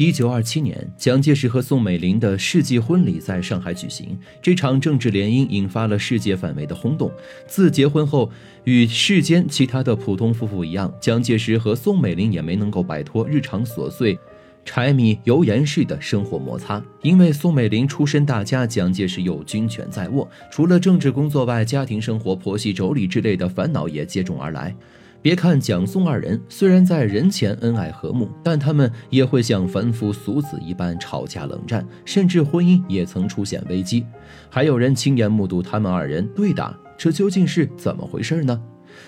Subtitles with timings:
[0.00, 4.18] 一九二七年，蒋介石和宋美龄的世纪婚礼在上海举行。
[4.40, 7.12] 这场政治联姻引发了世界范围的轰动。
[7.46, 8.30] 自结婚后，
[8.64, 14.18] 与世间其他的普通夫妇一样，蒋介石和宋美龄也没能够摆脱日常琐碎、
[14.64, 16.82] 柴米油盐式的生活摩擦。
[17.02, 24.74] 因为宋美龄出身大家，蒋介石又军权在握，除了政治工作外，家庭生活、婆媳妯娌之类的烦恼也接踵而来。
[25.22, 34.06] 别看蒋宋二人虽然在人前恩爱和睦，但他们也会像凡夫俗子一般吵架冷战，甚至婚姻也曾出现危机。
[34.48, 38.58] 还有人亲眼目睹他们二人对打，这究竟是怎么回事呢？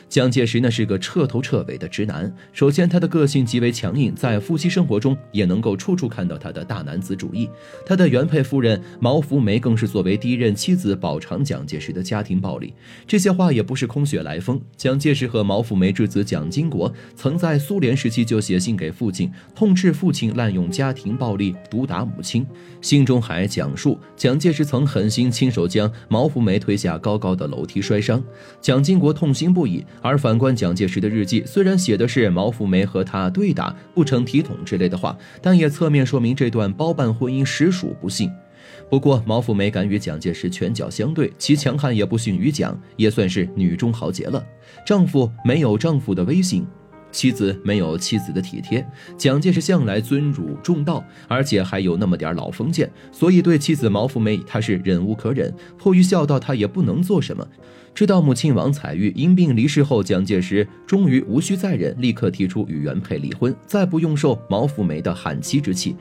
[0.08, 2.32] 蒋介石呢是个彻头彻尾的直男。
[2.52, 7.48] 首先，他的个性极为强硬，在夫妻生活中也能够处处看到他的大男子主义。
[7.86, 12.74] 他的原配夫人毛福梅更是作为第一任妻子饱尝蒋介石的家庭暴力。
[13.06, 14.60] 这些话也不是空穴来风。
[14.76, 22.46] 蒋介石和毛福梅之子蒋经国曾在苏联时期就写信给父亲，痛斥父亲滥用家庭暴力，毒打母亲。
[22.80, 28.22] 信中还讲述蒋介石曾狠心亲手将毛福梅推下高高的楼梯摔伤，
[28.60, 29.81] 蒋经国痛心不已。
[30.00, 38.30] 而反观蒋介石的日记，虽然写的是毛福梅和他对打、不成体统之类的话，但也侧面说明这段包办婚姻实属不幸。
[38.88, 44.44] 不过，毛福梅敢与蒋介石拳脚相对，其强悍也不逊于蒋，也算是女中豪杰了。
[44.86, 46.66] 丈夫没有丈夫的威信。
[47.12, 48.84] 妻子没有妻子的体贴，
[49.16, 55.54] 蒋介石向来尊儒重道，而且还有那么点老封建，所以对妻子毛福梅他是忍无可忍。
[55.78, 57.46] 迫于孝道，他也不能做什么。
[57.94, 65.94] 知道母亲王彩玉因病离世后，蒋介石终于无需再忍，立刻提出与原配离婚，再不用受毛福梅的喊妻之气。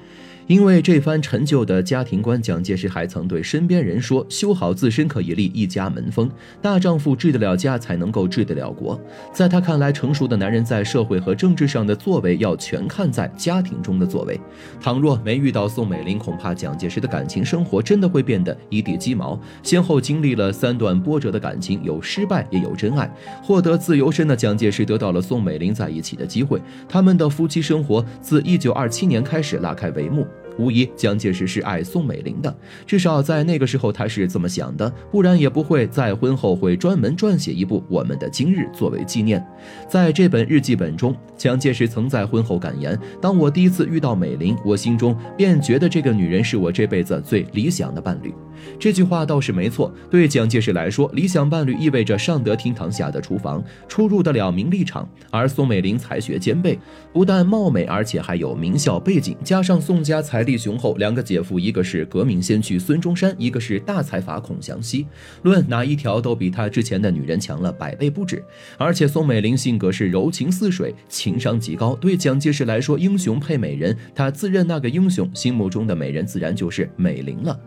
[0.47, 6.29] 因为这番陈旧的家庭观，蒋介石还曾对身边人说：“修好自身可以立一家门风，
[6.61, 8.99] 大丈夫治得了家，才能够治得了国。”
[9.31, 14.39] 在他看来，成熟的男人在社会和政治上的作为，要全看在家庭中的作为。
[14.81, 19.39] 倘若没遇到宋美龄，恐怕蒋介石的感情生活真的会变得一地鸡毛。
[19.63, 23.09] 先后经历了三段波折的感情，有失败，也有真爱。
[23.41, 30.27] 获得自由身的蒋介石得到了宋美龄在一起的机会，他们的夫妻生活自1927年开始拉开帷幕。
[30.61, 32.55] 无疑，蒋介石是爱宋美龄的，
[32.85, 39.43] 至少在那个时候他是这么想的，不然也不会在婚后会专门撰写一部《我们的今日》作为纪念。
[39.89, 48.31] 在这本日记本中，蒋介石曾在婚后感言：“当我第一次遇到美龄，我心中便觉得这个女人是我这辈子最理想的伴侣。”
[48.79, 49.91] 这句话倒是没错。
[50.11, 55.07] 对蒋介石来说，理想伴侣意味着上得厅堂，下得厨房，出入得了名利场。
[55.31, 56.77] 而宋美龄才学兼备，
[57.11, 65.05] 不但貌美，而且还有名校背景，加上宋家财力 雄厚，两个姐夫，一个是革命先驱孙中山，一个是大财阀孔祥熙，
[65.43, 68.43] 论哪一条都比他之前的女人强了百倍不止。
[68.77, 71.95] 而且宋美龄性格是柔情似水，情商极高。
[71.95, 77.59] 对蒋介石来说，英雄配美人，他自认那个英雄，心目中的美人自然就是美玲了。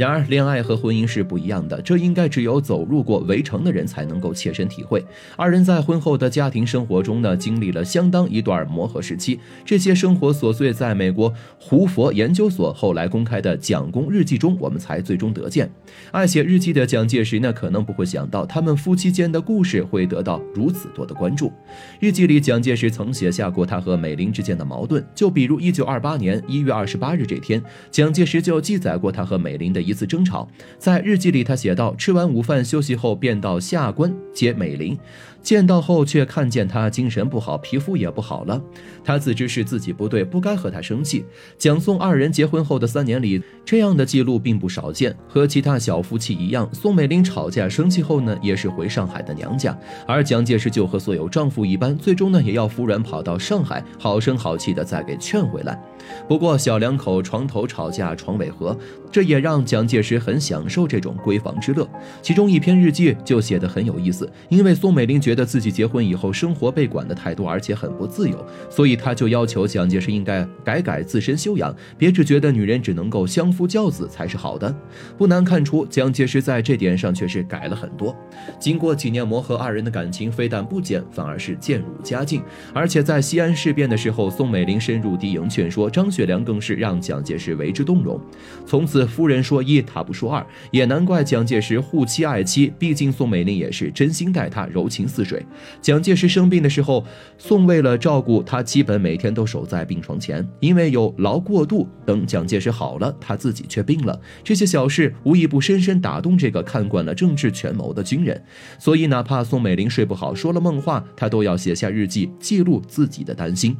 [0.00, 5.04] 然而，恋爱和婚姻是不一样的，这应该只有走入过围城的人才能够切身体会。
[5.36, 9.38] 二人在婚后的家庭生活中呢，经历了相当一段磨合时期。
[9.62, 15.70] 这些生活琐碎，在美国胡佛研究所后来公开的蒋公日记中，我们才最终得见。
[16.12, 21.52] 爱写日记的蒋介石呢，可能不会想到他们夫妻间的故事会得到如此多的关注。
[21.98, 30.48] 日记里，蒋介石曾写下过他和美龄之间的矛盾，就比如1928年1月28日这天，蒋介石就记载过他和美龄的一次争吵。
[30.78, 34.96] 在日记里，他写道：“吃完午饭休息后，便到下关接美龄。”
[35.42, 38.60] 见到后，却看见她精神不好，皮肤也不好了。
[39.02, 41.24] 他自知是自己不对，不该和她生气。
[41.56, 45.16] 蒋宋二人结婚后的三年里，这样的记录并不少见。
[45.26, 49.74] 和其他小夫妻一样，宋美龄吵架生气后呢，也是回上海的娘家。
[50.06, 55.82] 而蒋介石就和所有丈夫一般，最终呢，也要服软跑到上海，好声好气的再给劝回来。
[56.28, 58.76] 不过小两口床头吵架床尾和，
[59.10, 61.88] 这也让蒋介石很享受这种闺房之乐。
[62.20, 65.30] 其中一篇日记就写得很有意思，因为宋美龄觉。
[65.30, 74.74] 得自己结婚以后生活被管得太多，而且很不自由，所以他就要求蒋介石应该改改自身修养，别只觉得女人只能够相夫教子才是好的。
[75.16, 78.12] 不难看出，蒋介石在这点上却是改了很多。
[78.58, 82.42] 经过几年磨合，二人的感情非但不减，反而是渐入佳境。
[82.74, 88.20] 而且在西安事变的时候，宋美龄深入敌营劝说，张学良更是让蒋介石为之动容。
[88.66, 95.24] 从此夫人说一，他不说二，也难怪蒋介石护妻爱妻，毕竟宋美龄也是真心待他，柔情似。
[95.24, 95.44] 水。
[95.80, 97.04] 蒋介石生病的时候，
[97.38, 100.44] 宋为了照顾他，基本每天都守在病床前。
[100.58, 104.20] 因为有劳过度，等蒋介石好了，他自己却病了。
[104.42, 108.42] 这些小事无一不深深打动这个看惯了政治权谋的军人。
[108.78, 113.76] 所以，哪怕宋美龄睡不好，说了梦话，他都要写下日记，记录自己的担心。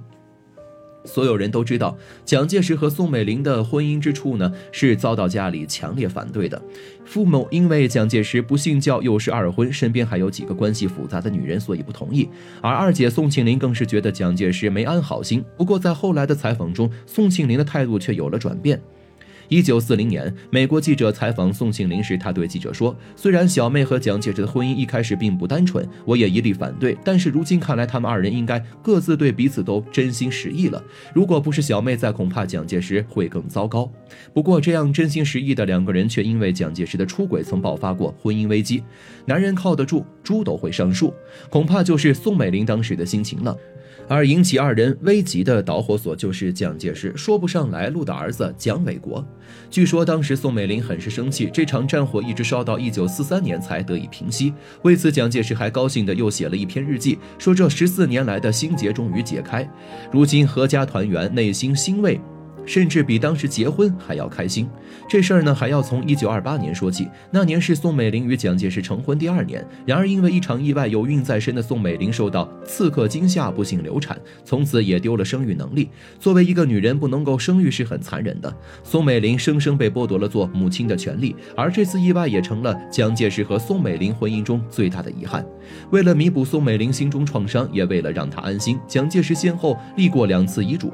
[1.10, 6.60] 所有人都知道，蒋介石和宋美龄的婚姻之处呢，是遭到家里强烈反对的。
[7.04, 12.28] 父母因为蒋介石不信教，又是二婚，身边还有几个关系复杂的女人，所以不同意。
[12.62, 15.44] 而二姐宋庆龄更是觉得蒋介石没安好心。
[15.56, 18.80] 不过在后来的采访中，宋庆龄的态度却有了转变。
[19.50, 30.80] 一九四零年，美国记者采访宋庆龄时，他对记者说：“虽然小妹和蒋介石的婚姻一开始并不单纯，我也一律反对，但是如今看来，他们二人应该各自对彼此都真心实意了。
[31.12, 33.90] 如果不是小妹在，恐怕蒋介石会更糟糕。
[34.32, 38.84] 不过，这样真心实意的两个人，却因为蒋介石的出轨，曾爆发过婚姻危机。
[39.26, 41.12] 男人靠得住，猪都会上树，
[41.48, 43.56] 恐怕就是宋美龄当时的心情了。”
[44.08, 49.24] 而引起二人危急的导火索就是蒋介石说不上来路的儿子蒋纬国。
[49.70, 54.52] 据说当时宋美龄很是生气，这场战火一直烧到一九四三年才得以平息。
[54.82, 59.68] 为此，蒋介石还高兴地又写了一篇日记，说这十四年来的心结终于解开，
[60.10, 62.20] 如今阖家团圆，内心欣慰。
[62.64, 64.68] 甚至比当时结婚还要开心。
[65.08, 67.08] 这事儿呢，还要从一九二八年说起。
[67.30, 69.64] 那年是宋美龄与蒋介石成婚第二年。
[69.84, 75.88] 然而，因为一场意外，有孕在身的宋美龄受到刺客惊吓，不幸流产，从此也丢了生育能力。
[76.18, 78.54] 作为一个女人，不能够生育是很残忍的。
[78.84, 85.44] 宋美龄生生被剥夺了做母亲的权利，而这次意外也成了蒋介石和宋美龄婚姻中最大的遗憾。
[85.90, 90.92] 为了弥补宋美龄心中创伤，也为了让她安心，蒋介石先后立过两次遗嘱。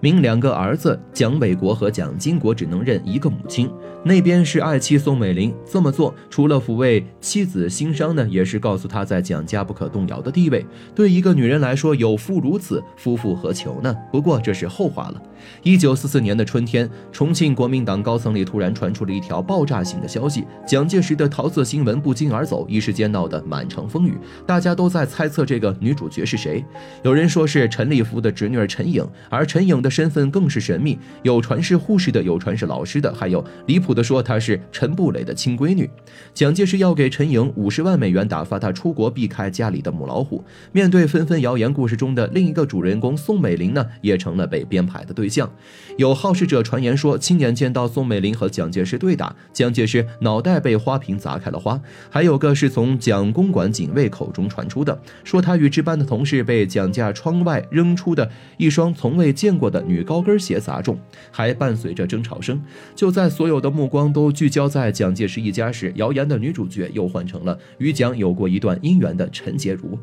[0.00, 3.70] 明两个儿子蒋纬国和蒋经国只能认一个母亲。
[4.04, 10.64] 那边是爱妻宋美龄这么做，除了抚慰妻子心伤呢，也是告诉她在蒋家不可动摇的地位。
[10.94, 13.94] 对一个女人来说，有夫如此，夫复何求呢？
[14.12, 15.20] 不过这是后话了。
[15.62, 24.16] 一九四四年的春天，重庆国民党高层里突然传出了一条爆炸性的消息：蒋介石的桃色新闻不胫而走，一时间闹得满城风雨。
[24.46, 26.64] 大家都在猜测这个女主角是谁。
[27.02, 33.88] 有人说是陈立夫的侄女陈颖，而陈颖的身份更是神秘，有传是护士的，有传是老师的，还有离谱。
[33.98, 35.90] 的说她是陈布雷的亲闺女，
[36.32, 40.44] 蒋介石要给陈颖五十万美元打发她出国避开家里的母老虎。
[40.70, 45.50] 面对纷纷谣言，故事中的另一个主人公宋美龄呢，也成了被编排的对象。
[45.96, 51.80] 有好事者传言说，亲眼见到宋美龄和蒋介石对打，蒋介石脑袋被花瓶砸开了花。
[52.08, 60.98] 还有个是从蒋公馆警卫口中传出的，说他与值班的同事被蒋家窗外扔出的一双从未见过的女高跟鞋砸中，
[61.30, 62.60] 还伴随着争吵声。
[62.94, 63.68] 就在所有的。
[63.78, 69.96] 目光都聚焦在蒋介石一家时，谣言的女主角又换成了与蒋有过一段姻缘的陈洁如，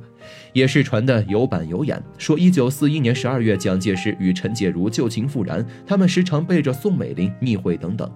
[0.54, 8.10] 也是传的有板有眼，说一九四一年十二月，蒋介石与陈洁如旧情复燃，他们时常背着宋美龄密会等等。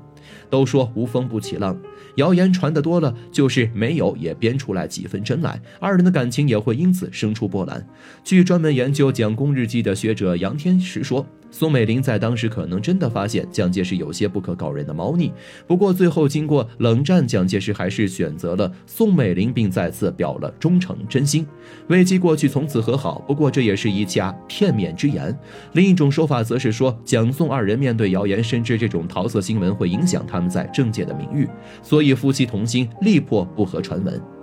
[0.50, 1.78] 都说无风不起浪，
[2.16, 7.86] 谣言传得多了，就是没有也编出来几分真来，二人的感情也会因此生出波澜。
[8.24, 11.28] 据专门研究蒋公日记的学者杨天石说。
[11.52, 15.32] 宋美龄在当时可能真的发现蒋介石有些不可告人的猫腻，
[15.66, 21.46] 不过最后经过冷战，蒋介石还是选择了宋美龄，并再次表了忠诚真心。
[21.88, 23.20] 危机过去，从此和好。
[23.28, 25.38] 不过这也是一家片面之言。
[25.74, 31.48] 另一种说法则是说，蒋宋二人面对谣言，深知这种桃色新闻会影响他们在政界的名誉，
[31.82, 34.39] 所以夫妻同心，力破不合传闻。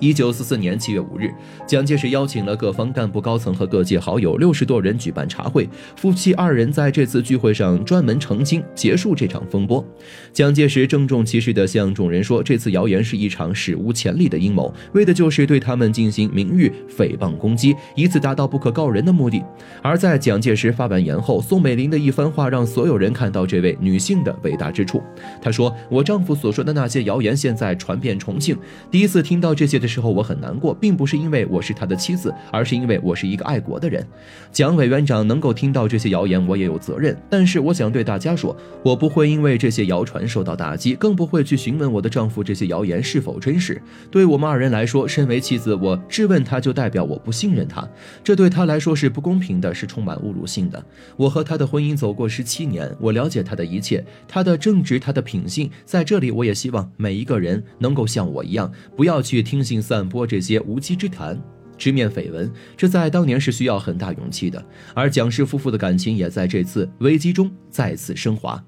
[0.00, 1.28] 一九四四年七月五日，
[1.66, 5.68] 蒋介石邀请了各方干部高层和各界好友六十多人举办茶会。
[5.96, 9.84] 夫妻二人在这次聚会上专门澄清，结束这场风波。
[10.32, 19.42] 蒋介石郑重其事地向众人说：“这次谣言是一场史无前例的阴谋，为的就是对他们进行名誉诽谤攻击，以此达到不可告人的目的。”
[19.82, 25.02] 而在蒋介石发完言后，宋美龄的一番话让所有人看到这位女性的伟大之处。
[25.42, 28.56] 她说：“我丈夫所说的那些谣言现在传遍重庆，
[28.92, 34.06] 第一次听到这些的。”时候我很难过，并不是因为我是他的妻子，而是因为我是一个爱国的人。
[34.52, 37.16] 蒋委员长能够听到这些谣言，我也有责任。
[37.30, 38.54] 但是我想对大家说，
[38.84, 43.80] 我不会因为这些谣传受到打击，更不会去询问我的丈夫这些谣言是否真实。
[44.10, 47.88] 对我们二人来说，身为妻子，我质问他就代表我不信任他，
[48.22, 50.84] 这对他来说是不公平的，是充满侮辱性的。
[51.16, 55.70] 我和他的婚姻走过十七年，我了解他的一切，他的正直，他的品性。
[55.84, 59.77] 在这里，我也希望每一个人能够像我一样，不要去听信。
[59.80, 61.40] 散播这些无稽之谈、
[61.76, 64.64] 直面绯闻，这在当年是需要很大勇气的。
[64.94, 68.62] 而蒋氏夫妇的感情也在这次危机中再次升华。